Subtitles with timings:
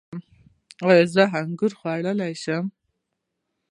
[0.87, 2.65] ایا زه انګور خوړلی شم؟